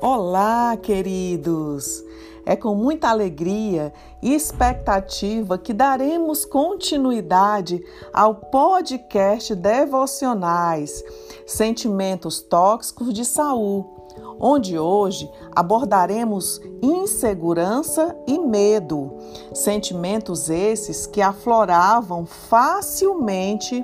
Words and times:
Olá, 0.00 0.76
queridos! 0.76 2.04
É 2.44 2.54
com 2.54 2.74
muita 2.74 3.08
alegria 3.08 3.94
e 4.22 4.34
expectativa 4.34 5.56
que 5.56 5.72
daremos 5.72 6.44
continuidade 6.44 7.82
ao 8.12 8.34
podcast 8.34 9.54
Devocionais 9.54 11.02
Sentimentos 11.46 12.42
Tóxicos 12.42 13.12
de 13.14 13.24
Saul, 13.24 14.06
onde 14.38 14.78
hoje 14.78 15.30
abordaremos 15.54 16.60
insegurança 16.82 18.14
e 18.26 18.38
medo, 18.38 19.16
sentimentos 19.54 20.50
esses 20.50 21.06
que 21.06 21.22
afloravam 21.22 22.26
facilmente 22.26 23.82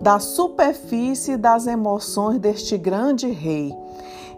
da 0.00 0.18
superfície 0.18 1.36
das 1.36 1.66
emoções 1.66 2.38
deste 2.38 2.78
grande 2.78 3.30
rei 3.30 3.81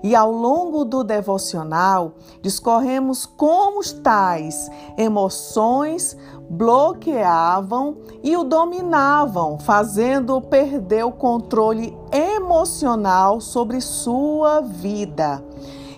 e 0.04 0.14
ao 0.14 0.30
longo 0.30 0.84
do 0.84 1.02
devocional, 1.02 2.12
discorremos 2.42 3.24
como 3.24 3.82
tais 4.02 4.70
emoções 4.98 6.14
bloqueavam 6.50 7.96
e 8.22 8.36
o 8.36 8.44
dominavam, 8.44 9.58
fazendo-o 9.58 10.42
perder 10.42 11.04
o 11.06 11.10
controle 11.10 11.96
emocional 12.12 13.40
sobre 13.40 13.80
sua 13.80 14.60
vida. 14.60 15.42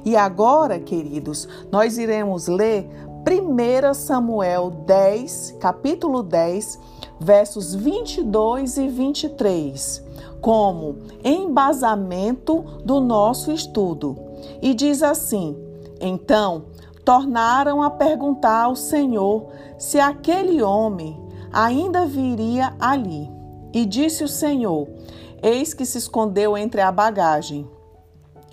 E 0.04 0.16
agora, 0.16 0.78
queridos, 0.78 1.48
nós 1.72 1.98
iremos 1.98 2.46
ler 2.46 2.88
1 3.28 3.92
Samuel 3.92 4.70
10, 4.86 5.56
capítulo 5.58 6.22
10, 6.22 6.78
versos 7.18 7.74
22 7.74 8.76
e 8.76 8.86
23 8.86 10.05
como 10.40 10.98
embasamento 11.24 12.62
do 12.84 13.00
nosso 13.00 13.52
estudo. 13.52 14.16
E 14.60 14.74
diz 14.74 15.02
assim: 15.02 15.56
Então 16.00 16.64
tornaram 17.04 17.82
a 17.82 17.90
perguntar 17.90 18.64
ao 18.64 18.74
Senhor 18.74 19.46
se 19.78 20.00
aquele 20.00 20.62
homem 20.62 21.16
ainda 21.52 22.04
viria 22.04 22.74
ali. 22.80 23.30
E 23.72 23.84
disse 23.84 24.24
o 24.24 24.28
Senhor: 24.28 24.88
Eis 25.42 25.72
que 25.72 25.86
se 25.86 25.98
escondeu 25.98 26.56
entre 26.56 26.80
a 26.80 26.90
bagagem. 26.90 27.68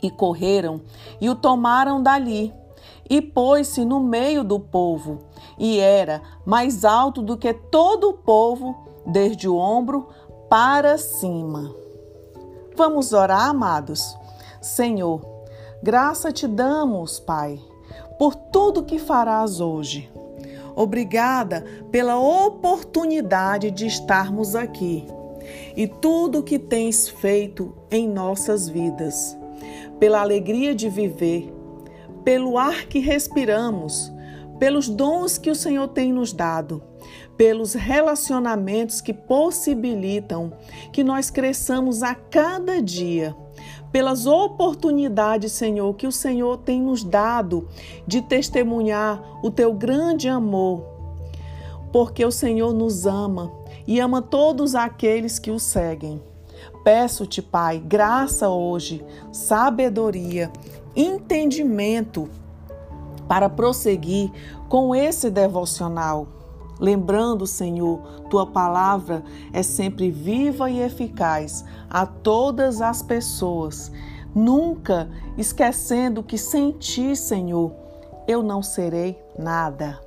E 0.01 0.11
correram 0.11 0.81
e 1.19 1.29
o 1.29 1.35
tomaram 1.35 2.01
dali. 2.01 2.53
E 3.09 3.21
pôs-se 3.21 3.83
no 3.83 3.99
meio 3.99 4.43
do 4.43 4.59
povo, 4.59 5.19
e 5.59 5.77
era 5.77 6.21
mais 6.45 6.85
alto 6.85 7.21
do 7.21 7.37
que 7.37 7.53
todo 7.53 8.09
o 8.09 8.13
povo, 8.13 8.75
desde 9.05 9.47
o 9.47 9.57
ombro 9.57 10.07
para 10.49 10.97
cima. 10.97 11.82
Vamos 12.75 13.13
orar, 13.13 13.49
amados? 13.49 14.17
Senhor, 14.59 15.21
graça 15.83 16.31
te 16.31 16.47
damos, 16.47 17.19
Pai, 17.19 17.59
por 18.17 18.33
tudo 18.33 18.83
que 18.83 18.97
farás 18.97 19.59
hoje. 19.59 20.11
Obrigada 20.75 21.63
pela 21.91 22.17
oportunidade 22.17 23.69
de 23.69 23.85
estarmos 23.85 24.55
aqui 24.55 25.05
e 25.77 25.87
tudo 25.87 26.41
que 26.41 26.57
tens 26.57 27.07
feito 27.07 27.75
em 27.91 28.09
nossas 28.09 28.67
vidas, 28.67 29.37
pela 29.99 30.21
alegria 30.21 30.73
de 30.73 30.89
viver, 30.89 31.53
pelo 32.23 32.57
ar 32.57 32.87
que 32.87 32.97
respiramos, 32.97 34.11
pelos 34.57 34.89
dons 34.89 35.37
que 35.37 35.51
o 35.51 35.55
Senhor 35.55 35.89
tem 35.89 36.11
nos 36.11 36.33
dado 36.33 36.81
pelos 37.37 37.73
relacionamentos 37.73 39.01
que 39.01 39.13
possibilitam 39.13 40.53
que 40.91 41.03
nós 41.03 41.29
cresçamos 41.29 42.03
a 42.03 42.13
cada 42.13 42.81
dia, 42.81 43.35
pelas 43.91 44.25
oportunidades, 44.25 45.51
Senhor, 45.51 45.93
que 45.95 46.07
o 46.07 46.11
Senhor 46.11 46.57
tem 46.57 46.81
nos 46.81 47.03
dado 47.03 47.67
de 48.07 48.21
testemunhar 48.21 49.21
o 49.43 49.51
teu 49.51 49.73
grande 49.73 50.27
amor, 50.27 50.85
porque 51.91 52.25
o 52.25 52.31
Senhor 52.31 52.73
nos 52.73 53.05
ama 53.05 53.51
e 53.85 53.99
ama 53.99 54.21
todos 54.21 54.75
aqueles 54.75 55.37
que 55.37 55.51
o 55.51 55.59
seguem. 55.59 56.21
Peço-te, 56.83 57.41
Pai, 57.41 57.79
graça 57.79 58.49
hoje, 58.49 59.03
sabedoria, 59.31 60.51
entendimento 60.95 62.29
para 63.27 63.49
prosseguir 63.49 64.31
com 64.67 64.93
esse 64.93 65.29
devocional. 65.29 66.27
Lembrando, 66.79 67.45
Senhor, 67.45 67.99
tua 68.29 68.45
palavra 68.45 69.23
é 69.51 69.61
sempre 69.63 70.09
viva 70.09 70.69
e 70.69 70.81
eficaz 70.81 71.63
a 71.89 72.05
todas 72.05 72.81
as 72.81 73.01
pessoas, 73.01 73.91
nunca 74.33 75.09
esquecendo 75.37 76.23
que 76.23 76.37
sem 76.37 76.71
ti, 76.71 77.15
Senhor, 77.15 77.71
eu 78.27 78.41
não 78.41 78.61
serei 78.61 79.17
nada. 79.37 79.99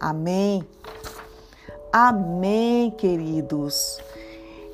Amém. 0.00 0.66
Amém, 1.92 2.90
queridos. 2.90 3.98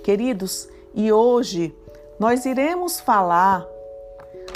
Queridos, 0.03 0.69
e 0.95 1.13
hoje 1.13 1.75
nós 2.19 2.45
iremos 2.45 3.01
falar 3.01 3.67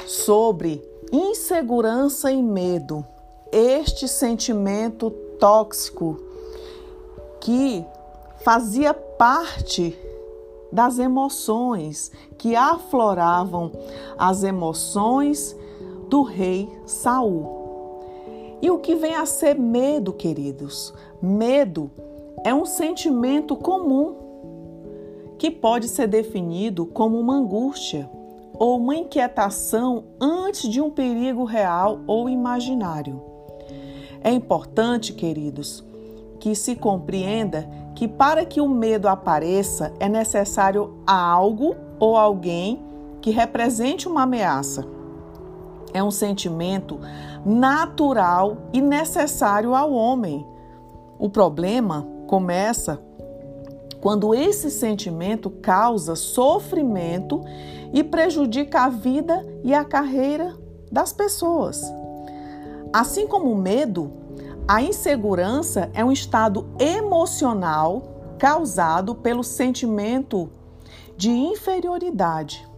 sobre 0.06 0.82
insegurança 1.12 2.30
e 2.30 2.42
medo, 2.42 3.04
este 3.50 4.06
sentimento 4.06 5.10
tóxico 5.38 6.28
que 7.48 7.82
fazia 8.41 8.92
parte 8.92 9.98
das 10.70 10.98
emoções 10.98 12.12
que 12.36 12.54
afloravam 12.54 13.72
as 14.19 14.42
emoções 14.42 15.56
do 16.10 16.20
rei 16.20 16.69
Saul. 16.84 18.04
E 18.60 18.70
o 18.70 18.76
que 18.76 18.94
vem 18.94 19.14
a 19.14 19.25
ser 19.25 19.59
medo, 19.59 20.12
queridos? 20.12 20.92
Medo 21.22 21.91
é 22.44 22.53
um 22.53 22.66
sentimento 22.66 23.56
comum 23.56 24.15
que 25.38 25.50
pode 25.50 25.88
ser 25.88 26.06
definido 26.06 26.84
como 26.84 27.19
uma 27.19 27.36
angústia 27.36 28.10
ou 28.59 28.76
uma 28.76 28.94
inquietação 28.94 30.04
antes 30.20 30.69
de 30.69 30.82
um 30.82 30.91
perigo 30.91 31.44
real 31.44 32.00
ou 32.06 32.28
imaginário. 32.28 33.22
É 34.22 34.30
importante, 34.30 35.15
queridos, 35.15 35.88
que 36.38 36.54
se 36.54 36.76
compreenda 36.76 37.69
que 37.94 38.06
para 38.06 38.44
que 38.44 38.60
o 38.60 38.69
medo 38.69 39.09
apareça 39.09 39.93
é 39.99 40.09
necessário 40.09 40.94
algo 41.06 41.75
ou 41.99 42.16
alguém 42.16 42.82
que 43.21 43.31
represente 43.31 44.06
uma 44.06 44.22
ameaça. 44.22 44.87
É 45.93 46.03
um 46.03 46.10
sentimento 46.10 47.00
natural 47.44 48.59
e 48.72 48.81
necessário 48.81 49.75
ao 49.75 49.93
homem. 49.93 50.47
O 51.19 51.28
problema 51.28 52.06
começa 52.27 53.00
quando 54.00 54.34
esse 54.34 54.71
sentimento 54.71 55.50
causa 55.50 56.15
sofrimento 56.15 57.43
e 57.93 58.04
prejudica 58.04 58.82
a 58.82 58.88
vida 58.88 59.44
e 59.65 59.75
a 59.75 59.84
carreira 59.84 60.54
das 60.91 61.12
pessoas. 61.12 61.82
Assim 62.93 63.27
como 63.27 63.50
o 63.50 63.56
medo, 63.56 64.12
a 64.68 64.82
insegurança 64.82 65.90
é 65.94 66.04
um 66.04 66.12
estado 66.12 66.68
emocional 66.78 68.36
causado 68.38 69.14
pelo 69.14 69.42
sentimento 69.42 70.50
de 71.16 71.30
inferioridade. 71.30 72.68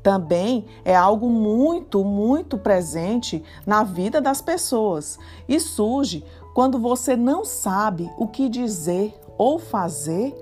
Também 0.00 0.66
é 0.84 0.94
algo 0.94 1.28
muito, 1.28 2.04
muito 2.04 2.56
presente 2.56 3.42
na 3.66 3.82
vida 3.82 4.20
das 4.20 4.40
pessoas 4.40 5.18
e 5.48 5.58
surge 5.58 6.24
quando 6.54 6.78
você 6.78 7.16
não 7.16 7.44
sabe 7.44 8.08
o 8.16 8.28
que 8.28 8.48
dizer 8.48 9.12
ou 9.36 9.58
fazer 9.58 10.32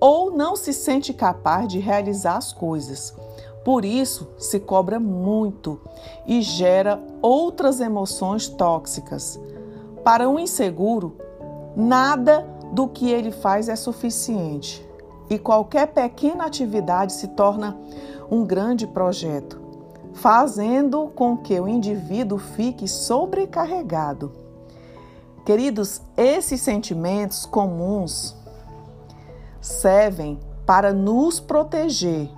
ou 0.00 0.30
não 0.30 0.54
se 0.54 0.72
sente 0.72 1.12
capaz 1.12 1.66
de 1.66 1.80
realizar 1.80 2.36
as 2.36 2.52
coisas. 2.52 3.12
Por 3.64 3.84
isso, 3.84 4.28
se 4.38 4.60
cobra 4.60 5.00
muito 5.00 5.80
e 6.24 6.40
gera 6.40 7.02
outras 7.20 7.80
emoções 7.80 8.46
tóxicas 8.46 9.40
para 10.04 10.28
um 10.28 10.38
inseguro, 10.38 11.16
nada 11.74 12.46
do 12.72 12.86
que 12.86 13.10
ele 13.10 13.30
faz 13.30 13.68
é 13.68 13.74
suficiente 13.74 14.86
e 15.30 15.38
qualquer 15.38 15.88
pequena 15.88 16.44
atividade 16.44 17.12
se 17.12 17.28
torna 17.28 17.76
um 18.30 18.44
grande 18.44 18.86
projeto, 18.86 19.60
fazendo 20.12 21.08
com 21.14 21.36
que 21.36 21.58
o 21.58 21.68
indivíduo 21.68 22.38
fique 22.38 22.86
sobrecarregado. 22.86 24.32
Queridos, 25.44 26.00
esses 26.16 26.60
sentimentos 26.60 27.46
comuns 27.46 28.36
servem 29.60 30.38
para 30.66 30.92
nos 30.92 31.40
proteger, 31.40 32.30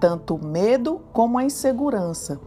tanto 0.00 0.34
o 0.34 0.44
medo 0.44 1.00
como 1.12 1.38
a 1.38 1.44
insegurança. 1.44 2.40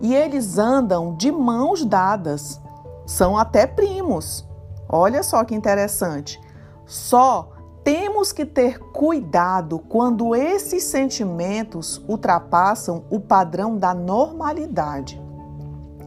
E 0.00 0.14
eles 0.14 0.58
andam 0.58 1.14
de 1.14 1.32
mãos 1.32 1.84
dadas 1.84 2.60
são 3.06 3.38
até 3.38 3.66
primos. 3.66 4.46
Olha 4.88 5.22
só 5.22 5.44
que 5.44 5.54
interessante. 5.54 6.40
Só 6.84 7.52
temos 7.82 8.32
que 8.32 8.44
ter 8.44 8.80
cuidado 8.80 9.78
quando 9.78 10.34
esses 10.34 10.82
sentimentos 10.82 12.02
ultrapassam 12.08 13.04
o 13.08 13.20
padrão 13.20 13.76
da 13.78 13.94
normalidade. 13.94 15.24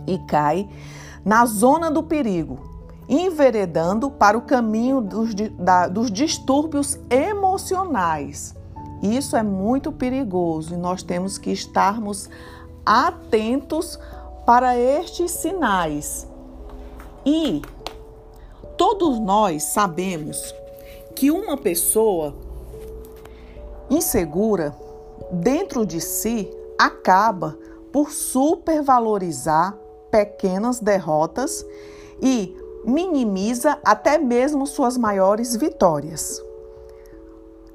e 0.05 0.17
cai 0.19 0.67
na 1.23 1.45
zona 1.45 1.91
do 1.91 2.01
perigo, 2.01 2.59
enveredando 3.07 4.09
para 4.09 4.37
o 4.37 4.41
caminho 4.41 5.01
dos, 5.01 5.33
da, 5.33 5.87
dos 5.87 6.09
distúrbios 6.09 6.99
emocionais. 7.09 8.55
Isso 9.01 9.37
é 9.37 9.43
muito 9.43 9.91
perigoso 9.91 10.73
e 10.73 10.77
nós 10.77 11.03
temos 11.03 11.37
que 11.37 11.51
estarmos 11.51 12.29
atentos 12.85 13.99
para 14.45 14.77
estes 14.77 15.31
sinais. 15.31 16.27
E 17.31 17.61
todos 18.75 19.19
nós 19.19 19.61
sabemos 19.61 20.51
que 21.15 21.29
uma 21.29 21.55
pessoa 21.55 22.33
insegura 23.87 24.75
dentro 25.31 25.85
de 25.85 26.01
si 26.01 26.49
acaba 26.75 27.55
por 27.93 28.11
supervalorizar 28.11 29.77
pequenas 30.09 30.79
derrotas 30.79 31.63
e 32.19 32.57
minimiza 32.83 33.77
até 33.85 34.17
mesmo 34.17 34.65
suas 34.65 34.97
maiores 34.97 35.55
vitórias. 35.55 36.43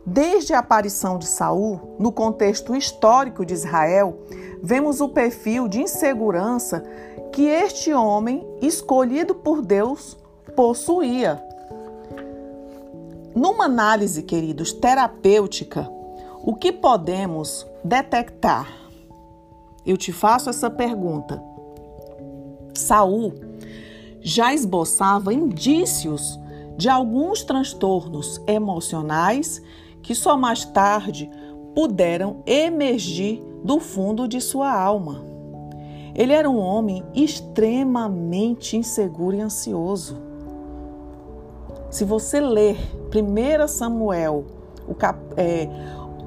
Desde 0.04 0.52
a 0.52 0.58
aparição 0.58 1.16
de 1.16 1.26
Saul, 1.26 1.94
no 2.00 2.10
contexto 2.10 2.74
histórico 2.74 3.46
de 3.46 3.54
Israel, 3.54 4.18
vemos 4.60 5.00
o 5.00 5.08
perfil 5.08 5.68
de 5.68 5.80
insegurança 5.80 6.82
que 7.34 7.48
este 7.48 7.92
homem, 7.92 8.46
escolhido 8.62 9.34
por 9.34 9.60
Deus, 9.60 10.16
possuía. 10.54 11.42
Numa 13.34 13.64
análise, 13.64 14.22
queridos, 14.22 14.72
terapêutica, 14.72 15.90
o 16.44 16.54
que 16.54 16.70
podemos 16.70 17.66
detectar? 17.82 18.72
Eu 19.84 19.96
te 19.96 20.12
faço 20.12 20.48
essa 20.48 20.70
pergunta. 20.70 21.42
Saul 22.72 23.34
já 24.20 24.54
esboçava 24.54 25.34
indícios 25.34 26.38
de 26.76 26.88
alguns 26.88 27.42
transtornos 27.42 28.40
emocionais 28.46 29.60
que 30.04 30.14
só 30.14 30.36
mais 30.36 30.64
tarde 30.64 31.28
puderam 31.74 32.44
emergir 32.46 33.42
do 33.64 33.80
fundo 33.80 34.28
de 34.28 34.40
sua 34.40 34.72
alma. 34.72 35.33
Ele 36.14 36.32
era 36.32 36.48
um 36.48 36.58
homem 36.58 37.04
extremamente 37.14 38.76
inseguro 38.76 39.36
e 39.36 39.40
ansioso. 39.40 40.16
Se 41.90 42.04
você 42.04 42.40
ler 42.40 42.76
1 43.14 43.68
Samuel, 43.68 44.44
cap, 44.98 45.18
é, 45.36 45.68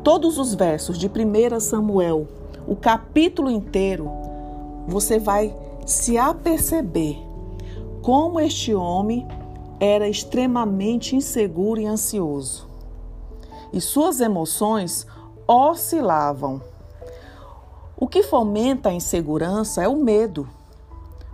todos 0.03 0.37
os 0.37 0.53
versos 0.53 0.97
de 0.97 1.07
1 1.07 1.59
Samuel, 1.59 2.27
o 2.67 2.75
capítulo 2.75 3.49
inteiro, 3.49 4.09
você 4.87 5.19
vai 5.19 5.55
se 5.85 6.17
aperceber 6.17 7.17
como 8.01 8.39
este 8.39 8.73
homem 8.73 9.27
era 9.79 10.07
extremamente 10.07 11.15
inseguro 11.15 11.79
e 11.79 11.85
ansioso 11.85 12.67
e 13.71 13.81
suas 13.81 14.19
emoções 14.19 15.05
oscilavam. 15.47 16.61
O 17.99 18.07
que 18.07 18.21
fomenta 18.21 18.89
a 18.89 18.93
insegurança 18.93 19.81
é 19.81 19.87
o 19.87 19.95
medo. 19.95 20.47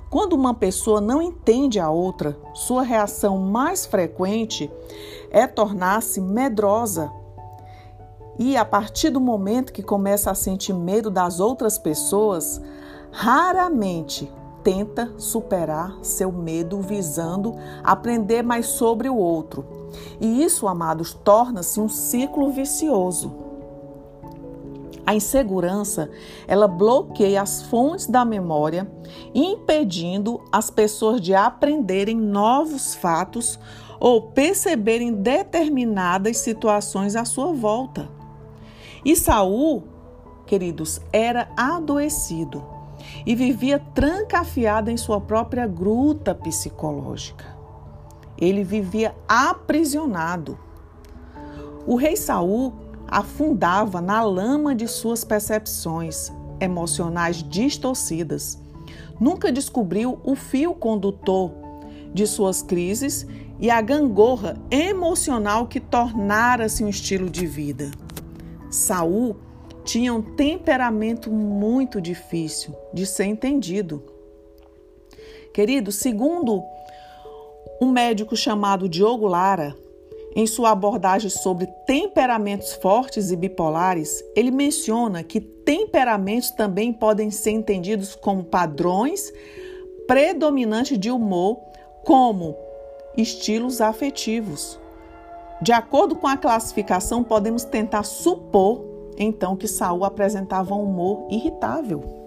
Quando 0.10 0.31
uma 0.31 0.54
pessoa 0.54 1.01
não 1.01 1.21
entende 1.21 1.77
a 1.77 1.89
outra, 1.89 2.38
sua 2.54 2.83
reação 2.83 3.38
mais 3.38 3.86
frequente 3.86 4.71
é 5.30 5.45
tornar-se 5.45 6.21
medrosa. 6.21 7.12
E 8.39 8.56
a 8.56 8.63
partir 8.63 9.10
do 9.10 9.19
momento 9.19 9.74
que 9.74 9.83
começa 9.83 10.31
a 10.31 10.36
sentir 10.36 10.71
medo 10.71 11.12
das 11.12 11.42
outras 11.42 11.77
pessoas, 11.77 12.62
raramente 13.12 14.31
tenta 14.63 15.13
superar 15.18 15.98
seu 16.01 16.31
medo 16.31 16.80
visando 16.80 17.56
aprender 17.83 18.42
mais 18.42 18.68
sobre 18.68 19.10
o 19.10 19.18
outro. 19.18 19.65
E 20.21 20.42
isso, 20.42 20.65
amados, 20.65 21.13
torna-se 21.13 21.81
um 21.81 21.89
ciclo 21.89 22.51
vicioso. 22.51 23.43
A 25.05 25.13
insegurança, 25.13 26.09
ela 26.47 26.67
bloqueia 26.67 27.41
as 27.41 27.63
fontes 27.63 28.07
da 28.07 28.23
memória, 28.23 28.89
impedindo 29.35 30.41
as 30.51 30.69
pessoas 30.69 31.19
de 31.19 31.35
aprenderem 31.35 32.15
novos 32.15 32.95
fatos 32.95 33.59
ou 34.00 34.21
perceberem 34.21 35.13
determinadas 35.13 36.38
situações 36.38 37.15
à 37.15 37.25
sua 37.25 37.51
volta. 37.51 38.09
E 39.03 39.15
Saul, 39.15 39.83
queridos, 40.45 41.01
era 41.11 41.50
adoecido 41.57 42.63
e 43.25 43.35
vivia 43.35 43.79
trancafiado 43.94 44.89
em 44.89 44.95
sua 44.95 45.19
própria 45.19 45.67
gruta 45.67 46.33
psicológica. 46.33 47.45
Ele 48.38 48.63
vivia 48.63 49.13
aprisionado. 49.27 50.57
O 51.85 51.95
rei 51.95 52.15
Saul 52.15 52.73
afundava 53.13 54.01
na 54.01 54.24
lama 54.24 54.74
de 54.74 54.88
suas 54.88 55.24
percepções 55.24 56.31
emocionais 56.60 57.44
distorcidas. 57.44 58.57
Nunca 59.19 59.51
descobriu 59.51 60.19
o 60.24 60.36
fio 60.36 60.74
condutor 60.74 61.51
de 62.12 62.25
suas 62.25 62.63
crises 62.63 63.27
e 63.60 63.69
a 63.69 63.80
gangorra 63.81 64.57
emocional 64.71 65.68
que 65.68 65.80
tornara-se 65.80 66.83
um 66.83 66.89
estilo 66.89 67.30
de 67.30 67.45
vida. 67.45 67.92
Saul 68.71 69.36
tinha 69.83 70.12
um 70.12 70.21
temperamento 70.21 71.30
muito 71.30 72.01
difícil 72.01 72.75
de 72.92 73.06
ser 73.06 73.25
entendido. 73.25 74.04
Querido, 75.54 75.92
segundo 75.92 76.63
um 77.80 77.92
médico 77.92 78.36
chamado 78.36 78.89
Diogo 78.89 79.27
Lara, 79.27 79.75
em 80.35 80.47
sua 80.47 80.71
abordagem 80.71 81.30
sobre 81.30 81.68
temperamentos 81.85 82.74
fortes 82.74 83.31
e 83.31 83.35
bipolares, 83.35 84.24
ele 84.35 84.51
menciona 84.51 85.24
que 85.24 85.39
temperamentos 85.39 86.51
também 86.51 86.91
podem 86.91 87.30
ser 87.30 87.51
entendidos 87.51 88.15
como 88.15 88.44
padrões 88.44 89.31
predominantes 90.07 90.97
de 90.97 91.12
humor, 91.12 91.59
como 92.03 92.56
estilos 93.15 93.80
afetivos. 93.80 94.80
De 95.62 95.71
acordo 95.71 96.15
com 96.15 96.27
a 96.27 96.36
classificação, 96.36 97.24
podemos 97.24 97.63
tentar 97.63 98.03
supor 98.03 98.94
então 99.18 99.56
que 99.56 99.67
Saul 99.67 100.03
apresentava 100.03 100.74
um 100.74 100.84
humor 100.84 101.27
irritável. 101.29 102.23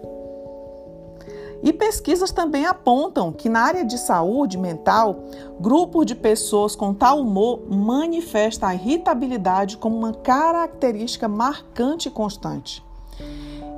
E 1.66 1.72
pesquisas 1.72 2.30
também 2.30 2.64
apontam 2.64 3.32
que 3.32 3.48
na 3.48 3.58
área 3.58 3.84
de 3.84 3.98
saúde 3.98 4.56
mental, 4.56 5.24
grupos 5.58 6.06
de 6.06 6.14
pessoas 6.14 6.76
com 6.76 6.94
tal 6.94 7.20
humor 7.20 7.60
manifestam 7.68 8.68
a 8.68 8.74
irritabilidade 8.76 9.76
como 9.76 9.96
uma 9.96 10.12
característica 10.12 11.26
marcante 11.26 12.06
e 12.06 12.12
constante. 12.12 12.84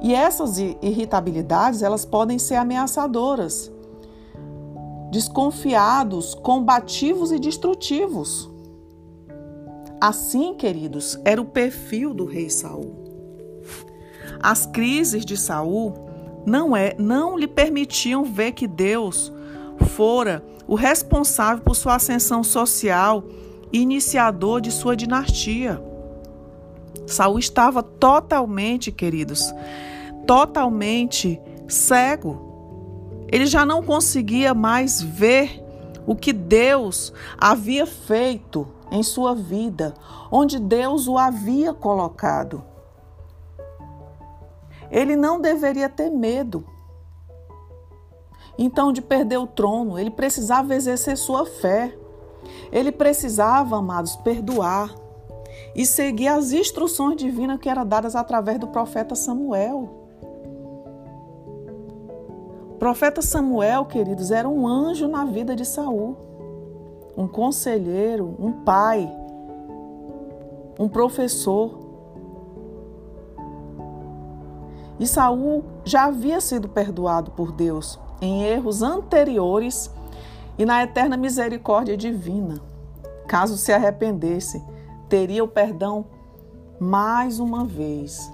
E 0.02 0.14
essas 0.14 0.58
irritabilidades, 0.58 1.80
elas 1.80 2.04
podem 2.04 2.38
ser 2.38 2.56
ameaçadoras, 2.56 3.72
desconfiados, 5.10 6.34
combativos 6.34 7.32
e 7.32 7.38
destrutivos. 7.38 8.50
Assim, 9.98 10.52
queridos, 10.52 11.18
era 11.24 11.40
o 11.40 11.46
perfil 11.46 12.12
do 12.12 12.26
rei 12.26 12.50
Saul. 12.50 13.08
As 14.42 14.66
crises 14.66 15.24
de 15.24 15.38
Saul 15.38 16.07
não 16.48 16.74
é, 16.76 16.94
não 16.98 17.38
lhe 17.38 17.46
permitiam 17.46 18.24
ver 18.24 18.52
que 18.52 18.66
Deus 18.66 19.32
fora 19.90 20.42
o 20.66 20.74
responsável 20.74 21.62
por 21.62 21.76
sua 21.76 21.94
ascensão 21.94 22.42
social 22.42 23.22
e 23.72 23.80
iniciador 23.80 24.60
de 24.60 24.72
sua 24.72 24.96
dinastia. 24.96 25.80
Saul 27.06 27.38
estava 27.38 27.82
totalmente, 27.82 28.90
queridos, 28.90 29.54
totalmente 30.26 31.40
cego. 31.68 33.26
Ele 33.30 33.46
já 33.46 33.64
não 33.64 33.82
conseguia 33.82 34.52
mais 34.54 35.00
ver 35.00 35.62
o 36.06 36.16
que 36.16 36.32
Deus 36.32 37.12
havia 37.38 37.86
feito 37.86 38.66
em 38.90 39.02
sua 39.02 39.34
vida, 39.34 39.94
onde 40.30 40.58
Deus 40.58 41.06
o 41.06 41.18
havia 41.18 41.74
colocado. 41.74 42.64
Ele 44.90 45.16
não 45.16 45.40
deveria 45.40 45.88
ter 45.88 46.10
medo. 46.10 46.64
Então, 48.58 48.92
de 48.92 49.00
perder 49.00 49.38
o 49.38 49.46
trono, 49.46 49.98
ele 49.98 50.10
precisava 50.10 50.74
exercer 50.74 51.16
sua 51.16 51.46
fé. 51.46 51.96
Ele 52.72 52.90
precisava, 52.90 53.76
amados, 53.76 54.16
perdoar 54.16 54.94
e 55.74 55.86
seguir 55.86 56.28
as 56.28 56.52
instruções 56.52 57.16
divinas 57.16 57.60
que 57.60 57.68
eram 57.68 57.86
dadas 57.86 58.16
através 58.16 58.58
do 58.58 58.68
profeta 58.68 59.14
Samuel. 59.14 59.88
O 62.70 62.74
profeta 62.78 63.22
Samuel, 63.22 63.84
queridos, 63.84 64.30
era 64.30 64.48
um 64.48 64.66
anjo 64.66 65.06
na 65.06 65.24
vida 65.24 65.54
de 65.54 65.64
Saul 65.64 66.28
um 67.18 67.26
conselheiro, 67.26 68.36
um 68.38 68.52
pai, 68.52 69.12
um 70.78 70.88
professor. 70.88 71.87
E 74.98 75.06
Saul 75.06 75.64
já 75.84 76.04
havia 76.06 76.40
sido 76.40 76.68
perdoado 76.68 77.30
por 77.30 77.52
Deus 77.52 77.98
em 78.20 78.44
erros 78.44 78.82
anteriores 78.82 79.90
e 80.58 80.64
na 80.64 80.82
eterna 80.82 81.16
misericórdia 81.16 81.96
divina. 81.96 82.60
Caso 83.26 83.56
se 83.56 83.72
arrependesse, 83.72 84.62
teria 85.08 85.44
o 85.44 85.48
perdão 85.48 86.06
mais 86.80 87.38
uma 87.38 87.64
vez. 87.64 88.32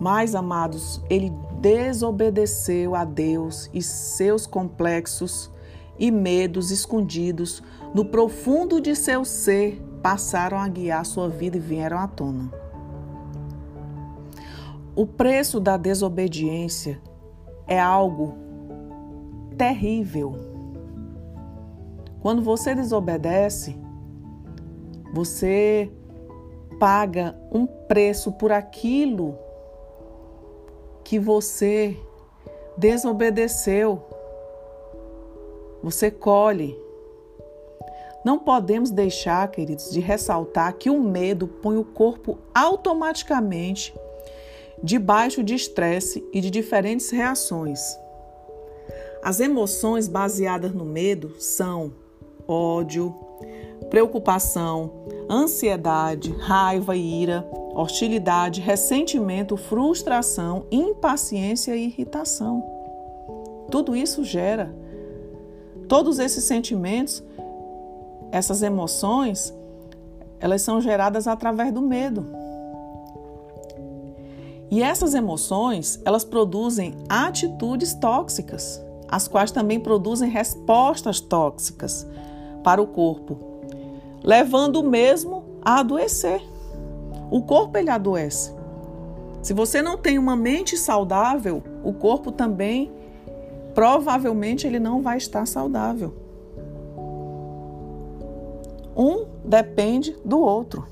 Mas, 0.00 0.34
amados, 0.34 1.00
ele 1.08 1.32
desobedeceu 1.60 2.94
a 2.94 3.04
Deus 3.04 3.70
e 3.72 3.80
seus 3.80 4.46
complexos 4.46 5.50
e 5.96 6.10
medos 6.10 6.70
escondidos 6.70 7.62
no 7.94 8.04
profundo 8.04 8.80
de 8.80 8.96
seu 8.96 9.24
ser 9.24 9.80
passaram 10.02 10.58
a 10.58 10.66
guiar 10.66 11.06
sua 11.06 11.28
vida 11.28 11.56
e 11.56 11.60
vieram 11.60 11.98
à 11.98 12.08
tona. 12.08 12.63
O 14.96 15.04
preço 15.04 15.58
da 15.58 15.76
desobediência 15.76 17.00
é 17.66 17.80
algo 17.80 18.34
terrível. 19.58 20.34
Quando 22.20 22.40
você 22.42 22.76
desobedece, 22.76 23.76
você 25.12 25.90
paga 26.78 27.36
um 27.50 27.66
preço 27.66 28.30
por 28.30 28.52
aquilo 28.52 29.36
que 31.02 31.18
você 31.18 31.96
desobedeceu. 32.78 34.00
Você 35.82 36.08
colhe. 36.08 36.78
Não 38.24 38.38
podemos 38.38 38.92
deixar, 38.92 39.50
queridos, 39.50 39.90
de 39.90 39.98
ressaltar 39.98 40.72
que 40.74 40.88
o 40.88 41.00
medo 41.00 41.48
põe 41.48 41.76
o 41.76 41.84
corpo 41.84 42.38
automaticamente 42.54 43.92
debaixo 44.84 45.42
de 45.42 45.54
estresse 45.54 46.22
e 46.30 46.42
de 46.42 46.50
diferentes 46.50 47.08
reações. 47.08 47.80
As 49.22 49.40
emoções 49.40 50.06
baseadas 50.06 50.74
no 50.74 50.84
medo 50.84 51.34
são 51.40 51.90
ódio, 52.46 53.14
preocupação, 53.88 55.06
ansiedade, 55.30 56.32
raiva 56.32 56.94
e 56.94 57.22
ira, 57.22 57.48
hostilidade, 57.74 58.60
ressentimento, 58.60 59.56
frustração, 59.56 60.66
impaciência 60.70 61.74
e 61.74 61.86
irritação. 61.86 62.62
Tudo 63.70 63.96
isso 63.96 64.22
gera. 64.22 64.76
Todos 65.88 66.18
esses 66.18 66.44
sentimentos, 66.44 67.24
essas 68.30 68.62
emoções, 68.62 69.54
elas 70.38 70.60
são 70.60 70.78
geradas 70.78 71.26
através 71.26 71.72
do 71.72 71.80
medo. 71.80 72.43
E 74.70 74.82
essas 74.82 75.14
emoções, 75.14 76.00
elas 76.04 76.24
produzem 76.24 76.94
atitudes 77.08 77.94
tóxicas, 77.94 78.82
as 79.08 79.28
quais 79.28 79.50
também 79.50 79.78
produzem 79.78 80.28
respostas 80.28 81.20
tóxicas 81.20 82.06
para 82.62 82.82
o 82.82 82.86
corpo, 82.86 83.38
levando 84.22 84.76
o 84.76 84.88
mesmo 84.88 85.44
a 85.62 85.80
adoecer. 85.80 86.42
O 87.30 87.42
corpo 87.42 87.78
ele 87.78 87.90
adoece. 87.90 88.52
Se 89.42 89.52
você 89.52 89.82
não 89.82 89.98
tem 89.98 90.18
uma 90.18 90.34
mente 90.34 90.76
saudável, 90.76 91.62
o 91.82 91.92
corpo 91.92 92.32
também 92.32 92.90
provavelmente 93.74 94.66
ele 94.66 94.78
não 94.78 95.02
vai 95.02 95.18
estar 95.18 95.46
saudável. 95.46 96.14
Um 98.96 99.26
depende 99.44 100.16
do 100.24 100.38
outro. 100.38 100.86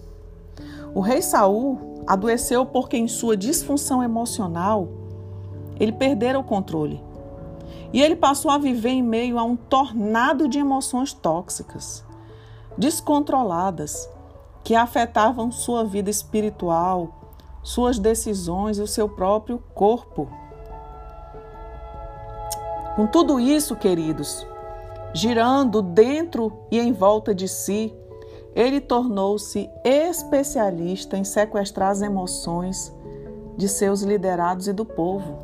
O 0.95 1.01
rei 1.01 1.23
Saul 1.23 1.92
adoeceu 2.07 2.67
porque 2.67 2.97
em 2.97 3.09
sua 3.09 3.37
disfunção 3.37 4.03
emocional 4.03 4.89
ele 5.79 5.93
perdera 5.93 6.39
o 6.39 6.45
controle. 6.45 7.03
E 7.93 8.01
ele 8.01 8.17
passou 8.17 8.51
a 8.51 8.59
viver 8.59 8.91
em 8.91 9.03
meio 9.03 9.39
a 9.39 9.45
um 9.45 9.57
tornado 9.57 10.49
de 10.49 10.59
emoções 10.59 11.13
tóxicas, 11.13 12.05
descontroladas, 12.77 14.09
que 14.65 14.75
afetavam 14.75 15.51
sua 15.51 15.85
vida 15.85 16.09
espiritual, 16.09 17.11
suas 17.63 17.99
decisões 17.99 18.79
e 18.79 18.83
o 18.83 18.87
seu 18.87 19.09
próprio 19.09 19.63
corpo. 19.75 20.29
Com 22.97 23.07
tudo 23.07 23.41
isso, 23.41 23.77
queridos, 23.77 24.47
girando 25.15 25.83
dentro 25.83 26.53
e 26.71 26.79
em 26.79 26.93
volta 26.93 27.35
de 27.35 27.49
si, 27.49 27.95
ele 28.55 28.81
tornou-se 28.81 29.71
especialista 29.85 31.17
em 31.17 31.25
sequestrar 31.25 31.91
as 31.91 32.03
emoções 32.03 32.95
de 33.57 33.69
seus 33.69 34.03
liderados 34.03 34.69
e 34.69 34.73
do 34.73 34.85
povo. 34.85 35.39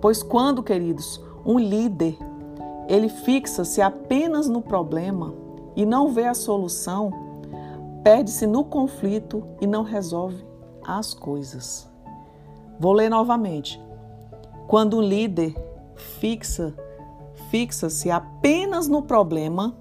Pois 0.00 0.22
quando, 0.22 0.62
queridos, 0.62 1.20
um 1.44 1.58
líder 1.58 2.16
ele 2.88 3.08
fixa-se 3.08 3.82
apenas 3.82 4.48
no 4.48 4.62
problema 4.62 5.34
e 5.76 5.84
não 5.84 6.10
vê 6.10 6.26
a 6.26 6.34
solução, 6.34 7.10
perde-se 8.02 8.46
no 8.46 8.64
conflito 8.64 9.44
e 9.60 9.66
não 9.66 9.82
resolve 9.82 10.44
as 10.86 11.12
coisas. 11.12 11.88
Vou 12.80 12.92
ler 12.92 13.10
novamente. 13.10 13.80
Quando 14.66 14.98
um 14.98 15.02
líder 15.02 15.54
fixa 15.94 16.74
fixa-se 17.50 18.10
apenas 18.10 18.88
no 18.88 19.02
problema 19.02 19.74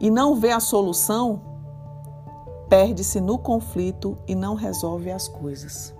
e 0.00 0.10
não 0.10 0.34
vê 0.34 0.50
a 0.50 0.60
solução, 0.60 1.40
perde-se 2.68 3.20
no 3.20 3.38
conflito 3.38 4.18
e 4.26 4.34
não 4.34 4.54
resolve 4.54 5.10
as 5.10 5.28
coisas. 5.28 5.94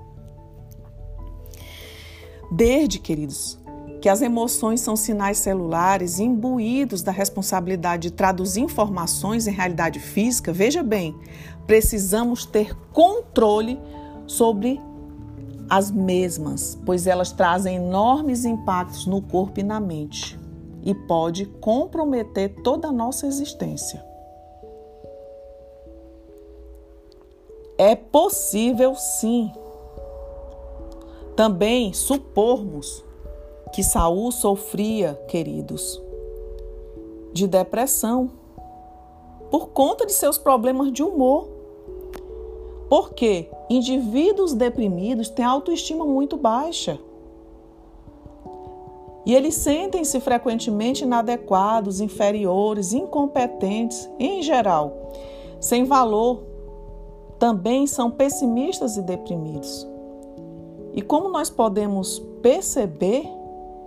Desde, 2.50 2.99
queridos, 2.99 3.59
que 4.00 4.09
as 4.09 4.23
emoções 4.23 4.81
são 4.81 4.95
sinais 4.95 5.38
celulares 5.38 6.19
imbuídos 6.19 7.03
da 7.03 7.11
responsabilidade 7.11 8.05
de 8.05 8.11
traduzir 8.12 8.61
informações 8.61 9.47
em 9.47 9.53
realidade 9.53 9.99
física, 9.99 10.53
veja 10.53 10.83
bem, 10.83 11.17
precisamos 11.67 12.45
ter 12.45 12.76
controle 12.93 13.81
sobre 14.26 14.81
as 15.69 15.91
mesmas, 15.91 16.79
pois 16.87 17.07
elas 17.07 17.33
trazem 17.33 17.76
enormes 17.76 18.45
impactos 18.45 19.07
no 19.07 19.21
corpo 19.21 19.59
e 19.59 19.62
na 19.65 19.81
mente 19.81 20.38
e 20.87 20.95
pode 20.95 21.45
comprometer 21.61 22.62
toda 22.62 22.88
a 22.88 22.93
nossa 22.93 23.26
existência. 23.26 24.02
É 27.76 27.95
possível 27.97 28.95
sim 28.95 29.52
também 31.35 31.93
supormos 31.93 33.05
que 33.75 33.83
Saul 33.83 34.31
sofria, 34.31 35.14
queridos, 35.28 36.00
de 37.33 37.47
depressão 37.47 38.31
por 39.50 39.69
conta 39.69 40.07
de 40.07 40.12
seus 40.12 40.38
problemas 40.38 40.93
de 40.93 41.02
humor. 41.02 41.49
Porque 42.88 43.50
indivíduos 43.69 44.55
deprimidos 44.55 45.28
têm 45.28 45.45
autoestima 45.45 46.05
muito 46.07 46.37
baixa. 46.37 46.99
E 49.26 49.35
eles 49.35 49.56
sentem-se 49.56 50.21
frequentemente 50.21 51.02
inadequados, 51.02 52.00
inferiores, 52.00 52.92
incompetentes, 52.92 54.09
em 54.21 54.40
geral, 54.40 55.11
sem 55.59 55.85
valor. 55.85 56.45
Também 57.37 57.88
são 57.88 58.09
pessimistas 58.09 58.97
e 58.97 59.02
deprimidos. 59.02 59.87
E 60.95 61.02
como 61.02 61.28
nós 61.28 61.50
podemos 61.50 62.21
perceber, 62.40 63.28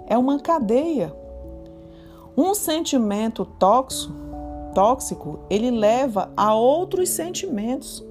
é 0.07 0.17
uma 0.17 0.39
cadeia. 0.39 1.15
Um 2.35 2.53
sentimento 2.53 3.45
tóxico, 3.45 4.13
tóxico, 4.75 5.39
ele 5.49 5.71
leva 5.71 6.33
a 6.35 6.53
outros 6.53 7.09
sentimentos. 7.09 8.05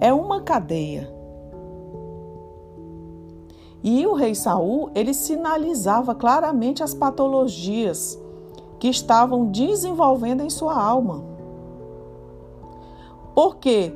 É 0.00 0.12
uma 0.12 0.42
cadeia. 0.42 1.21
E 3.82 4.06
o 4.06 4.14
rei 4.14 4.34
Saul, 4.34 4.90
ele 4.94 5.12
sinalizava 5.12 6.14
claramente 6.14 6.82
as 6.82 6.94
patologias 6.94 8.18
que 8.78 8.88
estavam 8.88 9.50
desenvolvendo 9.50 10.42
em 10.42 10.50
sua 10.50 10.80
alma. 10.80 11.24
Por 13.34 13.56
quê? 13.56 13.92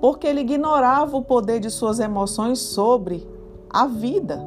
porque 0.00 0.26
ele 0.26 0.40
ignorava 0.40 1.16
o 1.16 1.22
poder 1.22 1.60
de 1.60 1.70
suas 1.70 1.98
emoções 1.98 2.58
sobre 2.58 3.26
a 3.68 3.86
vida. 3.86 4.42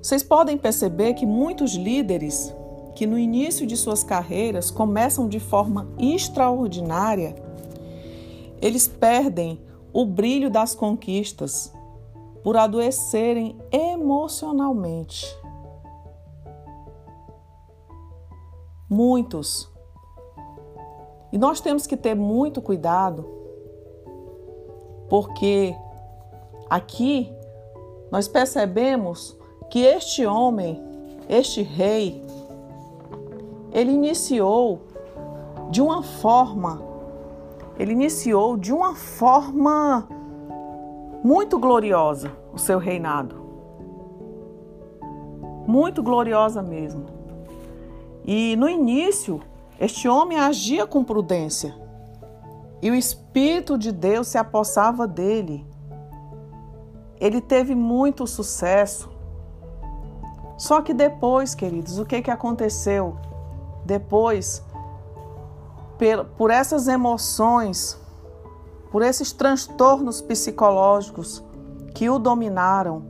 Vocês 0.00 0.22
podem 0.22 0.56
perceber 0.56 1.14
que 1.14 1.26
muitos 1.26 1.74
líderes 1.74 2.54
que 2.94 3.06
no 3.06 3.18
início 3.18 3.66
de 3.66 3.76
suas 3.76 4.04
carreiras 4.04 4.70
começam 4.70 5.28
de 5.28 5.40
forma 5.40 5.88
extraordinária, 5.98 7.34
eles 8.62 8.86
perdem 8.86 9.60
o 9.94 10.04
brilho 10.04 10.50
das 10.50 10.74
conquistas 10.74 11.72
por 12.42 12.58
adoecerem 12.58 13.56
emocionalmente. 13.72 15.26
Muitos 18.90 19.72
e 21.34 21.38
nós 21.38 21.60
temos 21.60 21.84
que 21.84 21.96
ter 21.96 22.14
muito 22.14 22.62
cuidado 22.62 23.26
porque 25.08 25.74
aqui 26.70 27.28
nós 28.08 28.28
percebemos 28.28 29.36
que 29.68 29.80
este 29.80 30.24
homem, 30.24 30.80
este 31.28 31.60
rei, 31.60 32.24
ele 33.72 33.90
iniciou 33.90 34.82
de 35.72 35.82
uma 35.82 36.04
forma, 36.04 36.80
ele 37.78 37.92
iniciou 37.92 38.56
de 38.56 38.72
uma 38.72 38.94
forma 38.94 40.06
muito 41.22 41.58
gloriosa 41.58 42.30
o 42.52 42.58
seu 42.58 42.78
reinado. 42.78 43.42
Muito 45.66 46.02
gloriosa 46.02 46.62
mesmo. 46.62 47.06
E 48.24 48.54
no 48.56 48.68
início, 48.68 49.40
este 49.80 50.08
homem 50.08 50.38
agia 50.38 50.86
com 50.86 51.02
prudência. 51.02 51.74
E 52.80 52.90
o 52.90 52.94
Espírito 52.94 53.78
de 53.78 53.90
Deus 53.90 54.28
se 54.28 54.38
apossava 54.38 55.06
dele. 55.06 55.66
Ele 57.18 57.40
teve 57.40 57.74
muito 57.74 58.26
sucesso. 58.26 59.10
Só 60.56 60.82
que 60.82 60.94
depois, 60.94 61.54
queridos, 61.54 61.98
o 61.98 62.04
que, 62.04 62.22
que 62.22 62.30
aconteceu? 62.30 63.16
Depois, 63.84 64.62
por 66.36 66.50
essas 66.50 66.88
emoções, 66.88 67.98
por 68.90 69.02
esses 69.02 69.32
transtornos 69.32 70.20
psicológicos 70.20 71.42
que 71.94 72.08
o 72.08 72.18
dominaram, 72.18 73.04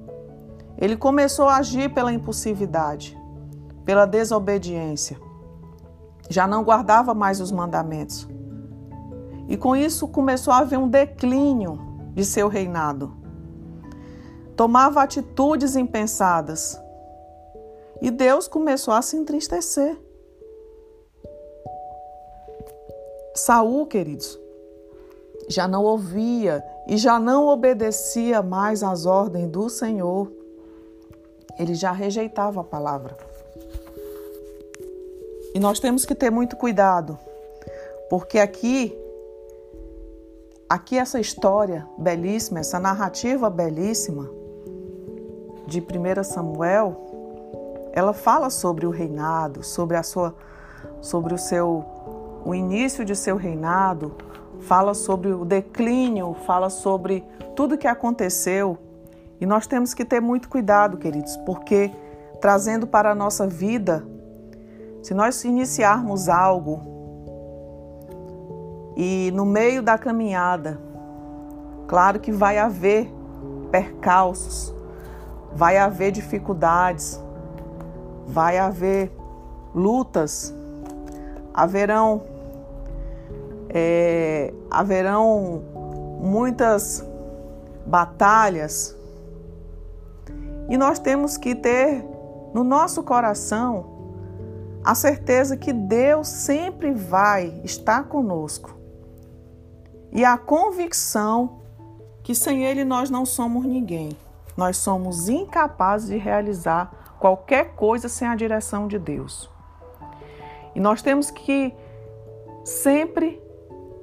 ele 0.79 0.97
começou 0.97 1.49
a 1.49 1.57
agir 1.57 1.93
pela 1.93 2.13
impulsividade, 2.13 3.19
pela 3.85 4.07
desobediência. 4.07 5.19
Já 6.29 6.47
não 6.47 6.65
guardava 6.65 7.15
mais 7.15 7.41
os 7.41 7.53
mandamentos. 7.53 8.29
E 9.49 9.57
com 9.57 9.77
isso 9.77 10.09
começou 10.09 10.53
a 10.53 10.59
haver 10.59 10.79
um 10.79 10.89
declínio 10.89 11.79
de 12.15 12.25
seu 12.25 12.49
reinado. 12.49 13.15
Tomava 14.57 15.03
atitudes 15.03 15.77
impensadas. 15.77 16.81
E 18.01 18.11
Deus 18.11 18.49
começou 18.49 18.95
a 18.95 19.03
se 19.03 19.17
entristecer. 19.17 20.01
Saul, 23.35 23.87
queridos, 23.87 24.39
já 25.49 25.67
não 25.67 25.83
ouvia 25.85 26.65
e 26.87 26.97
já 26.97 27.19
não 27.19 27.49
obedecia 27.49 28.43
mais 28.43 28.83
às 28.83 29.07
ordens 29.07 29.51
do 29.51 29.69
Senhor. 29.69 30.31
Ele 31.59 31.75
já 31.75 31.93
rejeitava 31.93 32.61
a 32.61 32.65
palavra. 32.65 33.17
E 35.55 35.61
nós 35.61 35.79
temos 35.79 36.05
que 36.05 36.15
ter 36.15 36.31
muito 36.31 36.57
cuidado, 36.57 37.19
porque 38.09 38.39
aqui 38.39 38.97
aqui 40.69 40.99
essa 40.99 41.21
história 41.21 41.87
belíssima, 41.99 42.61
essa 42.61 42.81
narrativa 42.81 43.49
belíssima 43.49 44.29
de 45.67 45.81
1 45.81 46.25
Samuel, 46.25 46.97
ela 47.93 48.13
fala 48.13 48.51
sobre 48.51 48.87
o 48.87 48.91
reinado, 48.91 49.63
sobre 49.63 49.97
a 49.97 50.03
sua 50.03 50.35
sobre 51.01 51.35
o 51.35 51.39
seu 51.39 51.85
o 52.45 52.55
início 52.55 53.05
de 53.05 53.17
seu 53.17 53.37
reinado, 53.37 54.13
fala 54.61 54.95
sobre 54.95 55.33
o 55.33 55.45
declínio, 55.45 56.35
fala 56.47 56.69
sobre 56.69 57.25
tudo 57.57 57.79
que 57.79 57.87
aconteceu. 57.87 58.79
E 59.41 59.47
nós 59.47 59.67
temos 59.67 59.95
que 59.95 60.05
ter 60.05 60.21
muito 60.21 60.49
cuidado, 60.49 60.97
queridos, 60.97 61.37
porque 61.39 61.91
trazendo 62.41 62.87
para 62.87 63.11
a 63.11 63.15
nossa 63.15 63.47
vida, 63.47 64.05
se 65.03 65.15
nós 65.15 65.43
iniciarmos 65.45 66.29
algo 66.29 66.83
e 68.97 69.31
no 69.35 69.45
meio 69.45 69.83
da 69.83 69.99
caminhada, 69.99 70.79
claro 71.89 72.21
que 72.21 72.31
vai 72.31 72.59
haver 72.59 73.11
percalços, 73.71 74.75
vai 75.55 75.79
haver 75.79 76.13
dificuldades, 76.13 77.21
vai 78.27 78.59
haver 78.59 79.11
lutas, 79.75 80.55
haverão 81.53 82.34
é, 83.75 84.55
haverão 84.71 85.63
muitas 86.21 87.05
batalhas 87.85 88.97
e 90.69 90.77
nós 90.79 90.99
temos 90.99 91.37
que 91.37 91.55
ter 91.55 92.05
no 92.55 92.63
nosso 92.63 93.03
coração 93.03 93.93
a 94.85 94.95
certeza 94.95 95.57
que 95.57 95.73
Deus 95.73 96.29
sempre 96.29 96.93
vai 96.93 97.61
estar 97.65 98.05
conosco 98.05 98.75
e 100.13 100.25
a 100.25 100.39
convicção 100.39 101.61
que 102.23 102.35
sem 102.35 102.65
Ele 102.65 102.85
nós 102.85 103.11
não 103.11 103.27
somos 103.27 103.67
ninguém. 103.67 104.17
Nós 104.57 104.77
somos 104.77 105.29
incapazes 105.29 106.09
de 106.09 106.17
realizar 106.17 107.17
qualquer 107.19 107.75
coisa 107.75 108.09
sem 108.09 108.27
a 108.29 108.37
direção 108.37 108.87
de 108.87 108.99
Deus. 108.99 109.51
E 110.75 110.81
nós 110.81 111.03
temos 111.03 111.31
que 111.31 111.75
sempre 112.65 113.44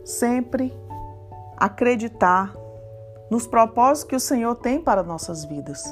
sempre 0.04 0.74
acreditar 1.58 2.56
nos 3.30 3.48
propósitos 3.48 4.10
que 4.10 4.16
o 4.16 4.20
Senhor 4.20 4.56
tem 4.56 4.82
para 4.82 5.04
nossas 5.04 5.46
vidas. 5.46 5.84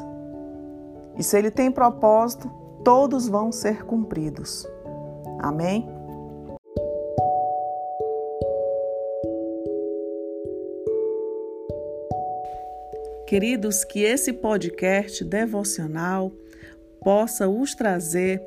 E 1.18 1.24
se 1.24 1.38
Ele 1.38 1.52
tem 1.52 1.72
propósito, 1.72 2.50
todos 2.84 3.28
vão 3.28 3.52
ser 3.52 3.86
cumpridos. 3.86 4.68
Amém? 5.40 5.88
Queridos, 13.28 13.84
que 13.84 14.02
esse 14.02 14.34
podcast 14.34 15.24
devocional 15.24 16.32
possa 17.00 17.48
os 17.48 17.76
trazer 17.76 18.42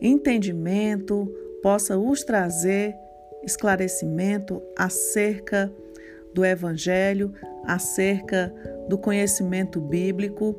entendimento, 0.00 1.26
possa 1.62 1.98
os 1.98 2.22
trazer 2.22 2.94
esclarecimento 3.42 4.62
acerca 4.76 5.72
do 6.34 6.44
Evangelho, 6.44 7.32
acerca 7.64 8.52
do 8.88 8.96
conhecimento 8.96 9.80
bíblico 9.80 10.56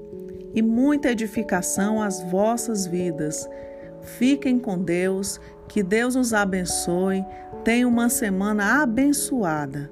e 0.53 0.61
muita 0.61 1.11
edificação 1.11 2.01
às 2.01 2.21
vossas 2.21 2.85
vidas. 2.85 3.49
Fiquem 4.01 4.59
com 4.59 4.77
Deus, 4.77 5.39
que 5.67 5.81
Deus 5.81 6.15
nos 6.15 6.33
abençoe. 6.33 7.25
Tenha 7.63 7.87
uma 7.87 8.09
semana 8.09 8.83
abençoada. 8.83 9.91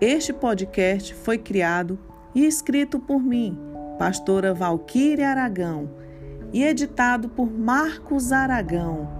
Este 0.00 0.32
podcast 0.32 1.14
foi 1.14 1.36
criado 1.36 1.98
e 2.34 2.46
escrito 2.46 2.98
por 2.98 3.22
mim, 3.22 3.58
pastora 3.98 4.54
Valquíria 4.54 5.28
Aragão, 5.28 5.90
e 6.52 6.64
editado 6.64 7.28
por 7.28 7.50
Marcos 7.50 8.32
Aragão 8.32 9.19